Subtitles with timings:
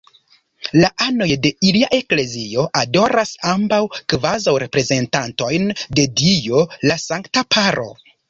[0.77, 3.79] La anoj de ilia eklezio adoras ambaŭ
[4.13, 7.89] kvazaŭ reprezentantojn de Dio: la Sankta Paro.